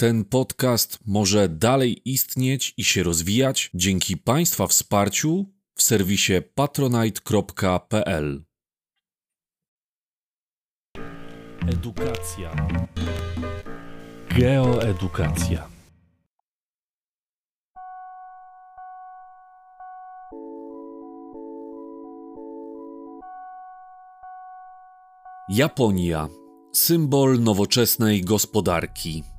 Ten 0.00 0.24
podcast 0.24 0.98
może 1.06 1.48
dalej 1.48 2.10
istnieć 2.10 2.74
i 2.76 2.84
się 2.84 3.02
rozwijać 3.02 3.70
dzięki 3.74 4.16
Państwa 4.16 4.66
wsparciu 4.66 5.46
w 5.74 5.82
serwisie 5.82 6.32
patronite.pl. 6.54 8.44
Edukacja. 11.68 12.68
Geoedukacja. 14.38 15.68
Japonia 25.48 26.28
symbol 26.72 27.40
nowoczesnej 27.40 28.22
gospodarki. 28.22 29.37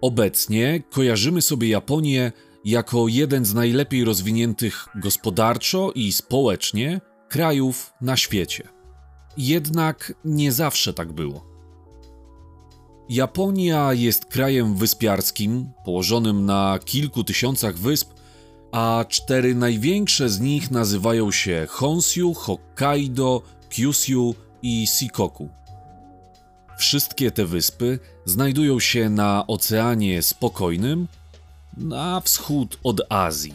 Obecnie 0.00 0.82
kojarzymy 0.90 1.42
sobie 1.42 1.68
Japonię 1.68 2.32
jako 2.64 3.08
jeden 3.08 3.44
z 3.44 3.54
najlepiej 3.54 4.04
rozwiniętych 4.04 4.86
gospodarczo 4.94 5.92
i 5.94 6.12
społecznie 6.12 7.00
krajów 7.28 7.92
na 8.00 8.16
świecie. 8.16 8.68
Jednak 9.36 10.12
nie 10.24 10.52
zawsze 10.52 10.94
tak 10.94 11.12
było. 11.12 11.48
Japonia 13.08 13.92
jest 13.92 14.24
krajem 14.24 14.74
wyspiarskim, 14.74 15.70
położonym 15.84 16.46
na 16.46 16.78
kilku 16.84 17.24
tysiącach 17.24 17.78
wysp, 17.78 18.12
a 18.72 19.04
cztery 19.08 19.54
największe 19.54 20.28
z 20.28 20.40
nich 20.40 20.70
nazywają 20.70 21.30
się 21.30 21.66
Honshu, 21.70 22.34
Hokkaido, 22.34 23.42
Kyushu 23.68 24.34
i 24.62 24.86
Sikoku. 24.86 25.48
Wszystkie 26.78 27.30
te 27.30 27.46
wyspy 27.46 27.98
znajdują 28.28 28.80
się 28.80 29.10
na 29.10 29.46
Oceanie 29.46 30.22
Spokojnym, 30.22 31.08
na 31.76 32.20
wschód 32.20 32.78
od 32.84 33.00
Azji. 33.08 33.54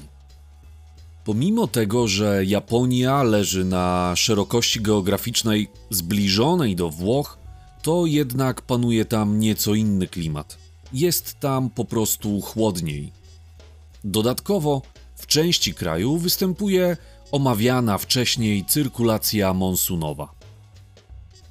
Pomimo 1.25 1.67
tego, 1.67 2.07
że 2.07 2.45
Japonia 2.45 3.23
leży 3.23 3.65
na 3.65 4.13
szerokości 4.15 4.81
geograficznej 4.81 5.67
zbliżonej 5.89 6.75
do 6.75 6.89
Włoch, 6.89 7.37
to 7.81 8.05
jednak 8.05 8.61
panuje 8.61 9.05
tam 9.05 9.39
nieco 9.39 9.73
inny 9.75 10.07
klimat. 10.07 10.57
Jest 10.93 11.39
tam 11.39 11.69
po 11.69 11.85
prostu 11.85 12.41
chłodniej. 12.41 13.11
Dodatkowo 14.03 14.81
w 15.15 15.27
części 15.27 15.73
kraju 15.73 16.17
występuje 16.17 16.97
omawiana 17.31 17.97
wcześniej 17.97 18.65
cyrkulacja 18.65 19.53
monsunowa. 19.53 20.42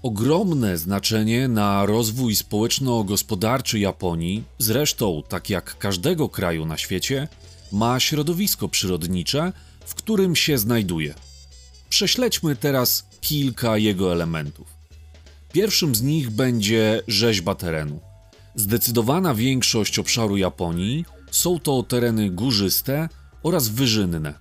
Ogromne 0.03 0.79
znaczenie 0.79 1.49
na 1.49 1.87
rozwój 1.87 2.37
społeczno-gospodarczy 2.37 3.79
Japonii, 3.79 4.45
zresztą 4.59 5.23
tak 5.29 5.51
jak 5.51 5.79
każdego 5.79 6.29
kraju 6.29 6.67
na 6.67 6.79
świecie, 6.79 7.29
ma 7.73 8.01
środowisko 8.01 8.69
przyrodnicze, 8.69 9.53
w 9.87 9.95
którym 9.95 10.37
się 10.37 10.59
znajduje. 10.59 11.15
Prześledźmy 11.89 12.57
teraz 12.57 13.07
kilka 13.21 13.79
jego 13.79 14.13
elementów. 14.13 14.67
Pierwszym 15.53 15.95
z 15.95 16.03
nich 16.03 16.31
będzie 16.31 17.03
rzeźba 17.09 17.55
terenu. 17.55 18.01
Zdecydowana 18.55 19.35
większość 19.35 19.99
obszaru 19.99 20.37
Japonii 20.37 21.05
są 21.31 21.61
to 21.61 21.83
tereny 21.83 22.31
górzyste 22.31 23.09
oraz 23.43 23.69
wyżynne. 23.69 24.35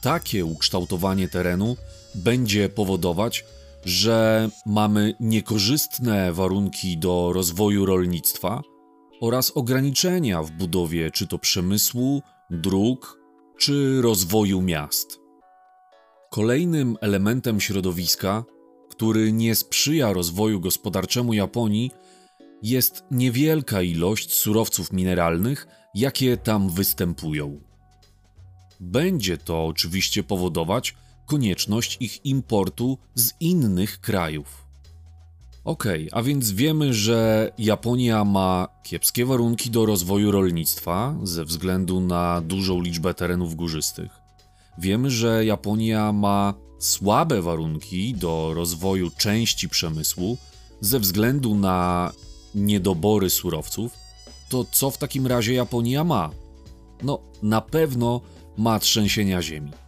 Takie 0.00 0.44
ukształtowanie 0.44 1.28
terenu 1.28 1.76
będzie 2.14 2.68
powodować, 2.68 3.44
że 3.84 4.48
mamy 4.66 5.14
niekorzystne 5.20 6.32
warunki 6.32 6.98
do 6.98 7.32
rozwoju 7.32 7.86
rolnictwa 7.86 8.62
oraz 9.20 9.50
ograniczenia 9.50 10.42
w 10.42 10.50
budowie 10.50 11.10
czy 11.10 11.26
to 11.26 11.38
przemysłu, 11.38 12.22
dróg, 12.50 13.20
czy 13.58 14.02
rozwoju 14.02 14.62
miast. 14.62 15.20
Kolejnym 16.30 16.96
elementem 17.00 17.60
środowiska, 17.60 18.44
który 18.90 19.32
nie 19.32 19.54
sprzyja 19.54 20.12
rozwoju 20.12 20.60
gospodarczemu 20.60 21.32
Japonii, 21.32 21.90
jest 22.62 23.04
niewielka 23.10 23.82
ilość 23.82 24.32
surowców 24.34 24.92
mineralnych, 24.92 25.66
jakie 25.94 26.36
tam 26.36 26.70
występują. 26.70 27.60
Będzie 28.80 29.38
to 29.38 29.66
oczywiście 29.66 30.22
powodować, 30.22 30.94
konieczność 31.26 31.96
ich 32.00 32.26
importu 32.26 32.98
z 33.14 33.32
innych 33.40 34.00
krajów. 34.00 34.64
Okej, 35.64 36.08
okay, 36.08 36.20
a 36.20 36.22
więc 36.22 36.50
wiemy, 36.50 36.94
że 36.94 37.50
Japonia 37.58 38.24
ma 38.24 38.68
kiepskie 38.82 39.26
warunki 39.26 39.70
do 39.70 39.86
rozwoju 39.86 40.30
rolnictwa 40.30 41.16
ze 41.22 41.44
względu 41.44 42.00
na 42.00 42.40
dużą 42.40 42.80
liczbę 42.80 43.14
terenów 43.14 43.54
górzystych. 43.54 44.10
Wiemy, 44.78 45.10
że 45.10 45.44
Japonia 45.44 46.12
ma 46.12 46.54
słabe 46.78 47.42
warunki 47.42 48.14
do 48.14 48.52
rozwoju 48.54 49.10
części 49.10 49.68
przemysłu 49.68 50.36
ze 50.80 51.00
względu 51.00 51.54
na 51.54 52.12
niedobory 52.54 53.30
surowców. 53.30 53.92
To 54.48 54.64
co 54.72 54.90
w 54.90 54.98
takim 54.98 55.26
razie 55.26 55.54
Japonia 55.54 56.04
ma? 56.04 56.30
No, 57.02 57.18
na 57.42 57.60
pewno 57.60 58.20
ma 58.56 58.78
trzęsienia 58.78 59.42
ziemi 59.42 59.83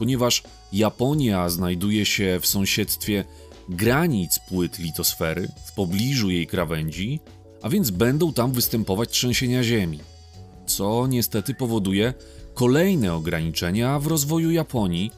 ponieważ 0.00 0.42
Japonia 0.72 1.48
znajduje 1.48 2.06
się 2.06 2.38
w 2.42 2.46
sąsiedztwie 2.46 3.24
granic 3.68 4.38
płyt 4.38 4.78
litosfery, 4.78 5.48
w 5.64 5.72
pobliżu 5.72 6.30
jej 6.30 6.46
krawędzi, 6.46 7.20
a 7.62 7.68
więc 7.68 7.90
będą 7.90 8.32
tam 8.32 8.52
występować 8.52 9.10
trzęsienia 9.10 9.62
ziemi, 9.62 9.98
co 10.66 11.06
niestety 11.06 11.54
powoduje 11.54 12.14
kolejne 12.54 13.14
ograniczenia 13.14 13.98
w 13.98 14.06
rozwoju 14.06 14.50
Japonii, 14.50 15.10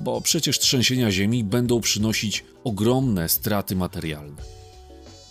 bo 0.00 0.20
przecież 0.20 0.58
trzęsienia 0.58 1.10
ziemi 1.10 1.44
będą 1.44 1.80
przynosić 1.80 2.44
ogromne 2.64 3.28
straty 3.28 3.76
materialne. 3.76 4.42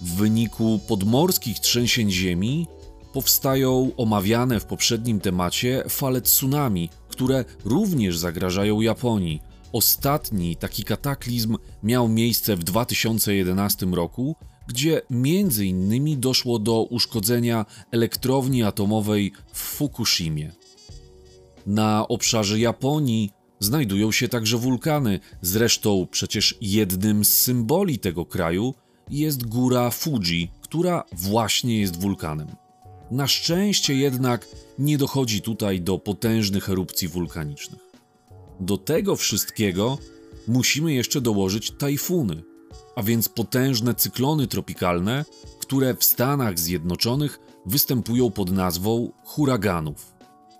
W 0.01 0.15
wyniku 0.15 0.79
podmorskich 0.87 1.59
trzęsień 1.59 2.11
ziemi 2.11 2.67
powstają 3.13 3.91
omawiane 3.97 4.59
w 4.59 4.65
poprzednim 4.65 5.19
temacie 5.19 5.83
fale 5.89 6.21
tsunami, 6.21 6.89
które 7.15 7.45
również 7.65 8.17
zagrażają 8.17 8.81
Japonii. 8.81 9.41
Ostatni 9.73 10.55
taki 10.55 10.83
kataklizm 10.83 11.57
miał 11.83 12.07
miejsce 12.07 12.55
w 12.55 12.63
2011 12.63 13.85
roku, 13.85 14.35
gdzie 14.67 15.01
między 15.09 15.65
innymi 15.65 16.17
doszło 16.17 16.59
do 16.59 16.83
uszkodzenia 16.83 17.65
elektrowni 17.91 18.63
atomowej 18.63 19.31
w 19.53 19.59
Fukushimie. 19.59 20.51
Na 21.65 22.07
obszarze 22.07 22.59
Japonii 22.59 23.31
znajdują 23.59 24.11
się 24.11 24.27
także 24.27 24.57
wulkany, 24.57 25.19
zresztą 25.41 26.07
przecież 26.11 26.57
jednym 26.61 27.25
z 27.25 27.33
symboli 27.33 27.99
tego 27.99 28.25
kraju 28.25 28.73
jest 29.09 29.47
góra 29.47 29.89
Fuji, 29.89 30.51
która 30.61 31.03
właśnie 31.13 31.79
jest 31.79 32.01
wulkanem. 32.01 32.64
Na 33.11 33.27
szczęście 33.27 33.95
jednak 33.95 34.47
nie 34.79 34.97
dochodzi 34.97 35.41
tutaj 35.41 35.81
do 35.81 35.97
potężnych 35.99 36.69
erupcji 36.69 37.07
wulkanicznych. 37.07 37.81
Do 38.59 38.77
tego 38.77 39.15
wszystkiego 39.15 39.97
musimy 40.47 40.93
jeszcze 40.93 41.21
dołożyć 41.21 41.71
tajfuny, 41.71 42.43
a 42.95 43.03
więc 43.03 43.29
potężne 43.29 43.95
cyklony 43.95 44.47
tropikalne, 44.47 45.25
które 45.59 45.95
w 45.95 46.03
Stanach 46.03 46.59
Zjednoczonych 46.59 47.39
występują 47.65 48.31
pod 48.31 48.51
nazwą 48.51 49.11
huraganów. 49.23 50.13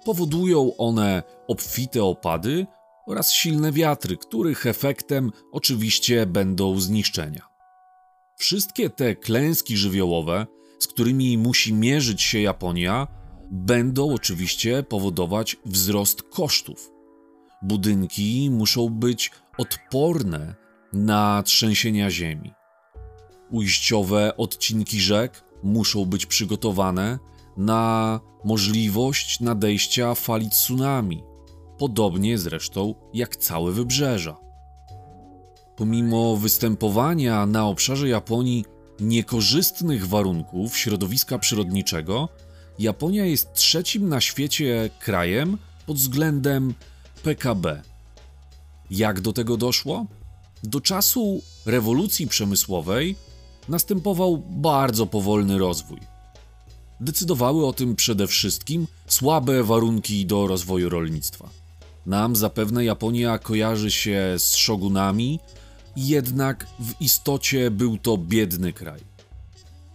Powodują 0.06 0.78
one 0.78 1.24
obfite 1.48 2.04
opady 2.04 2.66
oraz 3.08 3.32
silne 3.32 3.72
wiatry, 3.72 4.18
których 4.18 4.66
efektem 4.66 5.32
oczywiście 5.52 6.26
będą 6.26 6.80
zniszczenia. 6.80 7.48
Wszystkie 8.36 8.90
te 8.90 9.16
klęski 9.16 9.78
żywiołowe 9.78 10.48
z 10.80 10.88
którymi 10.88 11.38
musi 11.38 11.74
mierzyć 11.74 12.22
się 12.22 12.40
Japonia, 12.40 13.08
będą 13.52 14.14
oczywiście 14.14 14.84
powodować 14.84 15.58
wzrost 15.66 16.24
kosztów. 16.24 16.92
Budynki 17.62 18.50
muszą 18.52 18.90
być 18.90 19.32
odporne 19.58 20.56
na 20.94 21.44
trzęsienia 21.44 22.12
ziemi. 22.12 22.54
Ujściowe 23.52 24.38
odcinki 24.38 25.02
rzek 25.02 25.44
muszą 25.64 26.06
być 26.06 26.26
przygotowane 26.26 27.20
na 27.58 28.20
możliwość 28.44 29.40
nadejścia 29.40 30.16
fali 30.16 30.50
tsunami, 30.50 31.24
podobnie 31.78 32.38
zresztą 32.38 32.96
jak 33.14 33.36
całe 33.36 33.72
wybrzeża. 33.72 34.38
Pomimo 35.76 36.38
występowania 36.38 37.46
na 37.46 37.68
obszarze 37.68 38.10
Japonii 38.10 38.66
niekorzystnych 39.00 40.08
warunków 40.08 40.78
środowiska 40.78 41.40
przyrodniczego, 41.40 42.30
Japonia 42.80 43.26
jest 43.26 43.54
trzecim 43.54 44.10
na 44.10 44.22
świecie 44.22 44.90
krajem 45.00 45.58
pod 45.86 45.98
względem 45.98 46.74
PKB. 47.24 47.82
Jak 48.92 49.22
do 49.22 49.34
tego 49.34 49.58
doszło? 49.58 50.06
Do 50.64 50.82
czasu 50.82 51.42
rewolucji 51.66 52.28
przemysłowej 52.28 53.16
następował 53.70 54.38
bardzo 54.38 55.06
powolny 55.06 55.58
rozwój. 55.58 56.00
Decydowały 57.00 57.66
o 57.66 57.74
tym 57.74 57.96
przede 57.96 58.28
wszystkim 58.28 58.88
słabe 59.08 59.64
warunki 59.64 60.26
do 60.26 60.48
rozwoju 60.48 60.90
rolnictwa. 60.90 61.50
Nam 62.06 62.36
zapewne 62.36 62.86
Japonia 62.86 63.38
kojarzy 63.38 63.92
się 63.92 64.36
z 64.38 64.56
shogunami, 64.56 65.40
jednak 65.96 66.68
w 66.80 67.02
istocie 67.02 67.72
był 67.72 67.98
to 67.98 68.18
biedny 68.18 68.74
kraj. 68.74 69.02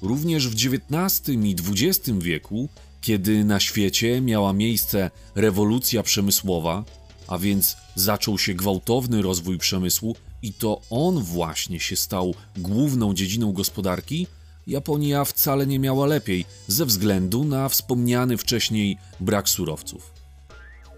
Również 0.03 0.49
w 0.49 0.55
XIX 0.55 1.29
i 1.29 1.57
XX 1.69 2.11
wieku, 2.19 2.69
kiedy 3.01 3.45
na 3.45 3.61
świecie 3.61 4.21
miała 4.21 4.53
miejsce 4.53 5.11
rewolucja 5.35 6.03
przemysłowa, 6.03 6.85
a 7.29 7.39
więc 7.39 7.77
zaczął 7.95 8.39
się 8.39 8.55
gwałtowny 8.55 9.23
rozwój 9.23 9.59
przemysłu 9.59 10.17
i 10.43 10.53
to 10.53 10.81
on 10.91 11.23
właśnie 11.23 11.81
się 11.81 11.97
stał 11.97 12.35
główną 12.57 13.15
dziedziną 13.15 13.53
gospodarki, 13.53 14.27
Japonia 14.67 15.25
wcale 15.25 15.67
nie 15.67 15.79
miała 15.79 16.07
lepiej 16.07 16.45
ze 16.67 16.87
względu 16.87 17.45
na 17.45 17.69
wspomniany 17.69 18.37
wcześniej 18.37 18.99
brak 19.21 19.49
surowców. 19.49 20.13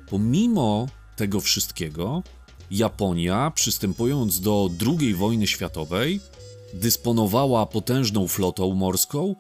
Pomimo 0.08 0.88
tego 1.16 1.40
wszystkiego, 1.40 2.22
Japonia, 2.72 3.50
przystępując 3.54 4.40
do 4.40 4.70
II 5.00 5.14
wojny 5.14 5.46
światowej, 5.46 6.20
dysponowała 6.74 7.66
potężną 7.66 8.28
flotą 8.28 8.74
morską. 8.74 9.34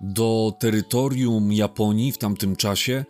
Do 0.00 0.52
terytorium 0.58 1.52
Japonii 1.52 2.12
w 2.12 2.18
tamtym 2.18 2.56
czasie 2.56 3.04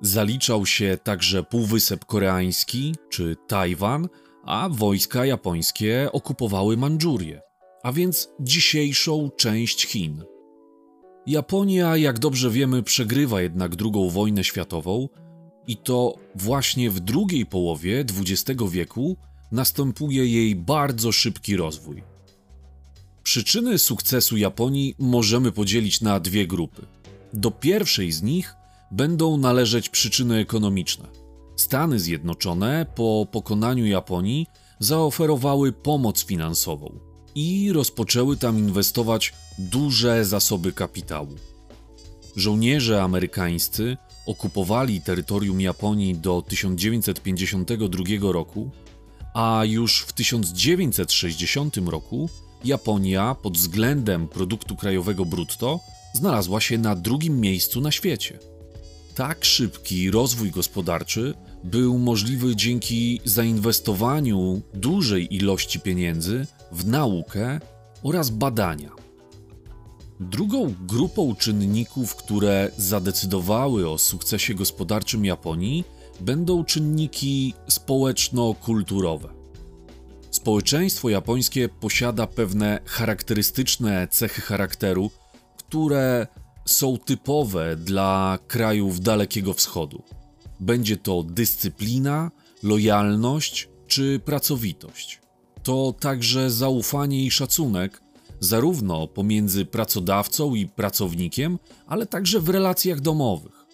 zaliczał 0.00 0.66
się 0.66 0.98
także 1.02 1.42
Półwysep 1.42 2.04
Koreański 2.04 2.94
czy 3.10 3.36
Tajwan, 3.48 4.08
a 4.44 4.68
wojska 4.68 5.26
japońskie 5.26 6.08
okupowały 6.12 6.76
Mandżurię, 6.76 7.40
a 7.82 7.92
więc 7.92 8.28
dzisiejszą 8.40 9.30
część 9.36 9.86
Chin. 9.86 10.24
Japonia, 11.26 11.96
jak 11.96 12.18
dobrze 12.18 12.50
wiemy, 12.50 12.82
przegrywa 12.82 13.40
jednak 13.40 13.72
II 13.80 14.10
wojnę 14.10 14.44
światową 14.44 15.08
i 15.66 15.76
to 15.76 16.14
właśnie 16.34 16.90
w 16.90 17.00
drugiej 17.00 17.46
połowie 17.46 18.00
XX 18.00 18.62
wieku 18.70 19.16
następuje 19.52 20.26
jej 20.26 20.56
bardzo 20.56 21.12
szybki 21.12 21.56
rozwój. 21.56 22.02
Przyczyny 23.22 23.78
sukcesu 23.78 24.36
Japonii 24.36 24.94
możemy 24.98 25.52
podzielić 25.52 26.00
na 26.00 26.20
dwie 26.20 26.46
grupy. 26.46 26.86
Do 27.32 27.50
pierwszej 27.50 28.12
z 28.12 28.22
nich 28.22 28.54
będą 28.90 29.36
należeć 29.36 29.88
przyczyny 29.88 30.38
ekonomiczne. 30.38 31.08
Stany 31.56 32.00
Zjednoczone 32.00 32.86
po 32.94 33.26
pokonaniu 33.32 33.86
Japonii 33.86 34.46
zaoferowały 34.78 35.72
pomoc 35.72 36.24
finansową 36.24 36.98
i 37.34 37.72
rozpoczęły 37.72 38.36
tam 38.36 38.58
inwestować 38.58 39.32
duże 39.58 40.24
zasoby 40.24 40.72
kapitału. 40.72 41.34
Żołnierze 42.36 43.02
amerykańscy 43.02 43.96
okupowali 44.30 45.00
terytorium 45.00 45.60
Japonii 45.60 46.14
do 46.14 46.42
1952 46.42 48.32
roku, 48.32 48.70
a 49.34 49.62
już 49.64 50.00
w 50.00 50.12
1960 50.12 51.76
roku 51.76 52.28
Japonia 52.64 53.34
pod 53.34 53.58
względem 53.58 54.28
produktu 54.28 54.76
krajowego 54.76 55.24
brutto 55.24 55.80
znalazła 56.14 56.60
się 56.60 56.78
na 56.78 56.96
drugim 56.96 57.40
miejscu 57.40 57.80
na 57.80 57.92
świecie. 57.92 58.38
Tak 59.14 59.44
szybki 59.44 60.10
rozwój 60.10 60.50
gospodarczy 60.50 61.34
był 61.64 61.98
możliwy 61.98 62.56
dzięki 62.56 63.20
zainwestowaniu 63.24 64.62
dużej 64.74 65.34
ilości 65.34 65.80
pieniędzy 65.80 66.46
w 66.72 66.86
naukę 66.86 67.60
oraz 68.02 68.30
badania. 68.30 68.90
Drugą 70.20 70.74
grupą 70.80 71.34
czynników, 71.34 72.16
które 72.16 72.70
zadecydowały 72.76 73.88
o 73.88 73.98
sukcesie 73.98 74.54
gospodarczym 74.54 75.24
Japonii, 75.24 75.84
będą 76.20 76.64
czynniki 76.64 77.54
społeczno-kulturowe. 77.68 79.28
Społeczeństwo 80.30 81.08
japońskie 81.08 81.68
posiada 81.68 82.26
pewne 82.26 82.80
charakterystyczne 82.84 84.08
cechy 84.10 84.40
charakteru, 84.40 85.10
które 85.56 86.26
są 86.66 86.98
typowe 86.98 87.76
dla 87.76 88.38
krajów 88.46 89.00
Dalekiego 89.00 89.54
Wschodu. 89.54 90.02
Będzie 90.60 90.96
to 90.96 91.22
dyscyplina, 91.22 92.30
lojalność 92.62 93.68
czy 93.86 94.20
pracowitość. 94.24 95.20
To 95.62 95.94
także 96.00 96.50
zaufanie 96.50 97.24
i 97.24 97.30
szacunek, 97.30 98.02
zarówno 98.40 99.08
pomiędzy 99.08 99.64
pracodawcą 99.64 100.54
i 100.54 100.66
pracownikiem, 100.66 101.58
ale 101.86 102.06
także 102.06 102.40
w 102.40 102.48
relacjach 102.48 103.00
domowych. 103.00 103.66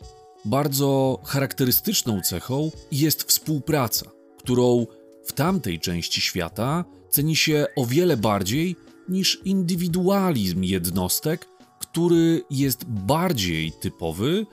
Bardzo 0.44 1.20
charakterystyczną 1.24 2.20
cechą 2.20 2.70
jest 2.92 3.22
współpraca, 3.22 4.10
którą 4.38 4.86
w 5.24 5.32
tamtej 5.32 5.80
części 5.80 6.20
świata 6.20 6.84
ceni 7.10 7.36
się 7.36 7.66
o 7.76 7.86
wiele 7.86 8.16
bardziej 8.16 8.76
niż 9.08 9.40
indywidualizm 9.44 10.62
jednostek, 10.62 11.48
który 11.78 12.42
jest 12.50 12.84
bardziej 12.84 13.72
typowy 13.72 14.46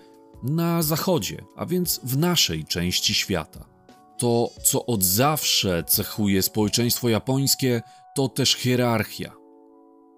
na 0.44 0.82
zachodzie, 0.82 1.44
a 1.56 1.66
więc 1.66 2.00
w 2.04 2.18
naszej 2.18 2.66
części 2.66 3.14
świata. 3.14 3.66
To, 4.18 4.50
co 4.64 4.86
od 4.86 5.04
zawsze 5.04 5.84
cechuje 5.88 6.42
społeczeństwo 6.42 7.10
japońskie, 7.10 7.82
to 8.16 8.30
też 8.30 8.56
hierarchia. 8.56 9.43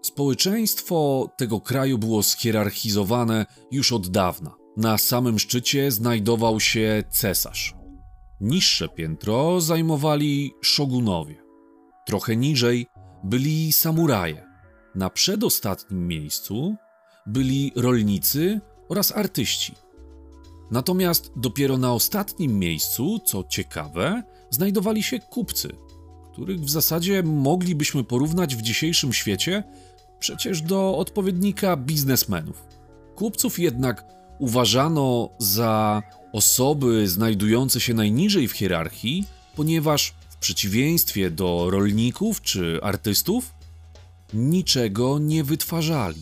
Społeczeństwo 0.05 1.29
tego 1.37 1.61
kraju 1.61 1.97
było 1.97 2.23
schierarchizowane 2.23 3.45
już 3.71 3.91
od 3.91 4.07
dawna. 4.07 4.55
Na 4.77 4.97
samym 4.97 5.39
szczycie 5.39 5.91
znajdował 5.91 6.59
się 6.59 7.03
cesarz. 7.09 7.73
Niższe 8.41 8.89
piętro 8.89 9.61
zajmowali 9.61 10.53
szogunowie. 10.61 11.35
Trochę 12.05 12.35
niżej 12.35 12.87
byli 13.23 13.73
samuraje. 13.73 14.43
Na 14.95 15.09
przedostatnim 15.09 16.07
miejscu 16.07 16.75
byli 17.25 17.71
rolnicy 17.75 18.61
oraz 18.89 19.11
artyści. 19.11 19.75
Natomiast 20.71 21.31
dopiero 21.35 21.77
na 21.77 21.93
ostatnim 21.93 22.59
miejscu, 22.59 23.19
co 23.19 23.43
ciekawe, 23.43 24.23
znajdowali 24.49 25.03
się 25.03 25.19
kupcy, 25.19 25.69
których 26.33 26.59
w 26.59 26.69
zasadzie 26.69 27.23
moglibyśmy 27.23 28.03
porównać 28.03 28.55
w 28.55 28.61
dzisiejszym 28.61 29.13
świecie 29.13 29.63
przecież 30.25 30.61
do 30.61 30.97
odpowiednika 30.97 31.77
biznesmenów. 31.77 32.63
Kupców 33.15 33.59
jednak 33.59 34.05
uważano 34.39 35.29
za 35.39 36.03
osoby 36.33 37.07
znajdujące 37.07 37.79
się 37.79 37.93
najniżej 37.93 38.47
w 38.47 38.51
hierarchii, 38.51 39.25
ponieważ 39.55 40.13
w 40.29 40.35
przeciwieństwie 40.35 41.31
do 41.31 41.67
rolników 41.69 42.41
czy 42.41 42.79
artystów, 42.83 43.53
niczego 44.33 45.19
nie 45.19 45.43
wytwarzali. 45.43 46.21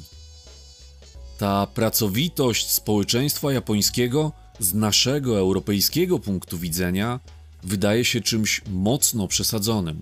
Ta 1.38 1.67
pracowitość 1.67 2.72
społeczeństwa 2.72 3.53
japońskiego 3.53 4.31
z 4.60 4.74
naszego 4.74 5.38
europejskiego 5.38 6.19
punktu 6.19 6.57
widzenia 6.57 7.19
wydaje 7.63 8.05
się 8.05 8.22
czymś 8.22 8.62
mocno 8.67 9.27
przesadzonym. 9.27 10.00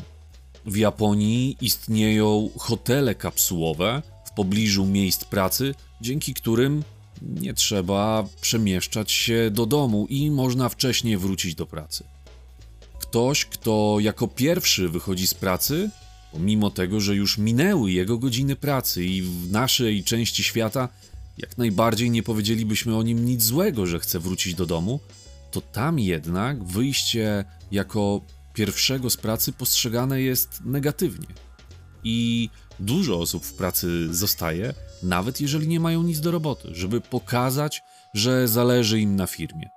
W 0.65 0.77
Japonii 0.77 1.57
istnieją 1.61 2.49
hotele 2.57 3.15
kapsułowe 3.15 4.01
w 4.25 4.31
pobliżu 4.31 4.85
miejsc 4.85 5.25
pracy, 5.25 5.75
dzięki 6.01 6.33
którym 6.33 6.83
nie 7.21 7.53
trzeba 7.53 8.27
przemieszczać 8.41 9.11
się 9.11 9.49
do 9.51 9.65
domu 9.65 10.07
i 10.09 10.31
można 10.31 10.69
wcześniej 10.69 11.17
wrócić 11.17 11.55
do 11.55 11.65
pracy. 11.65 12.03
Ktoś, 12.99 13.45
kto 13.45 13.97
jako 13.99 14.27
pierwszy 14.27 14.89
wychodzi 14.89 15.27
z 15.27 15.33
pracy, 15.33 15.89
pomimo 16.31 16.69
tego, 16.69 16.99
że 16.99 17.15
już 17.15 17.37
minęły 17.37 17.91
jego 17.91 18.17
godziny 18.17 18.55
pracy 18.55 19.05
i 19.05 19.21
w 19.21 19.51
naszej 19.51 20.03
części 20.03 20.43
świata 20.43 20.89
jak 21.37 21.57
najbardziej 21.57 22.11
nie 22.11 22.23
powiedzielibyśmy 22.23 22.97
o 22.97 23.03
nim 23.03 23.25
nic 23.25 23.43
złego, 23.43 23.85
że 23.85 23.99
chce 23.99 24.19
wrócić 24.19 24.55
do 24.55 24.65
domu, 24.65 24.99
to 25.51 25.61
tam 25.61 25.99
jednak 25.99 26.63
wyjście 26.63 27.45
jako 27.71 28.21
pierwszego 28.53 29.09
z 29.09 29.17
pracy 29.17 29.53
postrzegane 29.53 30.21
jest 30.21 30.61
negatywnie. 30.65 31.27
I 32.03 32.49
dużo 32.79 33.19
osób 33.19 33.45
w 33.45 33.53
pracy 33.53 34.13
zostaje, 34.13 34.73
nawet 35.03 35.41
jeżeli 35.41 35.67
nie 35.67 35.79
mają 35.79 36.03
nic 36.03 36.19
do 36.19 36.31
roboty, 36.31 36.67
żeby 36.71 37.01
pokazać, 37.01 37.83
że 38.13 38.47
zależy 38.47 38.99
im 38.99 39.15
na 39.15 39.27
firmie. 39.27 39.69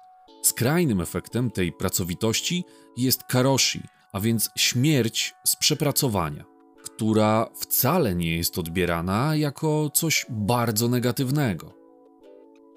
Skrajnym 0.43 1.00
efektem 1.00 1.50
tej 1.50 1.73
pracowitości 1.73 2.64
jest 2.97 3.25
karoshi, 3.25 3.83
a 4.12 4.21
więc 4.21 4.50
śmierć 4.57 5.35
z 5.47 5.57
przepracowania 5.57 6.54
która 6.85 7.49
wcale 7.54 8.14
nie 8.14 8.37
jest 8.37 8.59
odbierana 8.59 9.37
jako 9.37 9.90
coś 9.95 10.26
bardzo 10.31 10.88
negatywnego. 10.88 11.75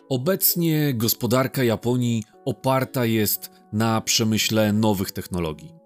Obecnie 0.09 0.93
gospodarka 0.93 1.63
Japonii 1.63 2.23
oparta 2.45 3.05
jest 3.05 3.51
na 3.73 4.01
przemyśle 4.01 4.73
nowych 4.73 5.11
technologii. 5.11 5.76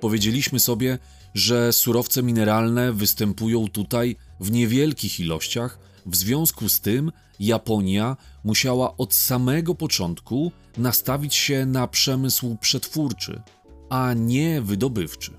Powiedzieliśmy 0.00 0.60
sobie, 0.60 0.98
że 1.34 1.72
surowce 1.72 2.22
mineralne 2.22 2.92
występują 2.92 3.68
tutaj 3.68 4.16
w 4.40 4.50
niewielkich 4.50 5.20
ilościach, 5.20 5.78
w 6.06 6.16
związku 6.16 6.68
z 6.68 6.80
tym 6.80 7.12
Japonia 7.40 8.16
musiała 8.44 8.96
od 8.96 9.14
samego 9.14 9.74
początku 9.74 10.52
nastawić 10.76 11.34
się 11.34 11.66
na 11.66 11.86
przemysł 11.86 12.56
przetwórczy, 12.56 13.42
a 13.90 14.14
nie 14.14 14.62
wydobywczy. 14.62 15.32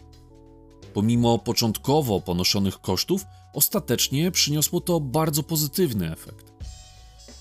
Pomimo 0.93 1.39
początkowo 1.39 2.21
ponoszonych 2.21 2.81
kosztów, 2.81 3.25
ostatecznie 3.53 4.31
przyniosło 4.31 4.81
to 4.81 4.99
bardzo 4.99 5.43
pozytywny 5.43 6.11
efekt. 6.11 6.53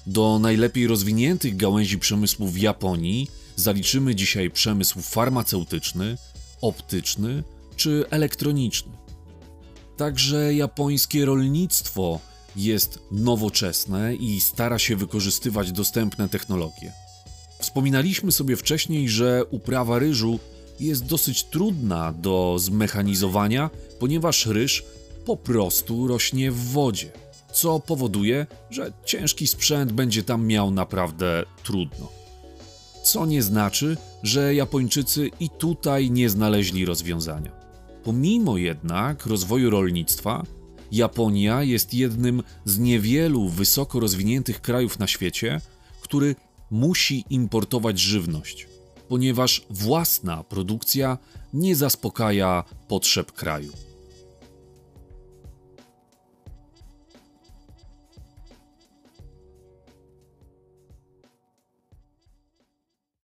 Do 0.06 0.38
najlepiej 0.38 0.86
rozwiniętych 0.86 1.56
gałęzi 1.56 1.98
przemysłu 1.98 2.46
w 2.46 2.58
Japonii 2.58 3.30
zaliczymy 3.56 4.14
dzisiaj 4.14 4.50
przemysł 4.50 5.00
farmaceutyczny, 5.00 6.16
optyczny 6.60 7.42
czy 7.76 8.04
elektroniczny. 8.10 8.92
Także 9.96 10.54
japońskie 10.54 11.24
rolnictwo 11.24 12.20
jest 12.56 12.98
nowoczesne 13.10 14.14
i 14.14 14.40
stara 14.40 14.78
się 14.78 14.96
wykorzystywać 14.96 15.72
dostępne 15.72 16.28
technologie. 16.28 16.92
Wspominaliśmy 17.58 18.32
sobie 18.32 18.56
wcześniej, 18.56 19.08
że 19.08 19.44
uprawa 19.50 19.98
ryżu 19.98 20.38
jest 20.80 21.06
dosyć 21.06 21.44
trudna 21.44 22.12
do 22.12 22.56
zmechanizowania, 22.58 23.70
ponieważ 23.98 24.46
ryż 24.46 24.84
po 25.26 25.36
prostu 25.36 26.06
rośnie 26.06 26.50
w 26.50 26.64
wodzie, 26.64 27.12
co 27.52 27.80
powoduje, 27.80 28.46
że 28.70 28.92
ciężki 29.04 29.46
sprzęt 29.46 29.92
będzie 29.92 30.22
tam 30.22 30.46
miał 30.46 30.70
naprawdę 30.70 31.44
trudno. 31.64 32.17
Co 33.12 33.26
nie 33.26 33.42
znaczy, 33.42 33.96
że 34.22 34.54
Japończycy 34.54 35.30
i 35.40 35.50
tutaj 35.50 36.10
nie 36.10 36.30
znaleźli 36.30 36.84
rozwiązania. 36.84 37.52
Pomimo 38.04 38.56
jednak 38.56 39.26
rozwoju 39.26 39.70
rolnictwa, 39.70 40.44
Japonia 40.92 41.62
jest 41.62 41.94
jednym 41.94 42.42
z 42.64 42.78
niewielu 42.78 43.48
wysoko 43.48 44.00
rozwiniętych 44.00 44.60
krajów 44.60 44.98
na 44.98 45.06
świecie, 45.06 45.60
który 46.00 46.36
musi 46.70 47.24
importować 47.30 47.98
żywność, 47.98 48.68
ponieważ 49.08 49.66
własna 49.70 50.44
produkcja 50.44 51.18
nie 51.52 51.76
zaspokaja 51.76 52.64
potrzeb 52.88 53.32
kraju. 53.32 53.72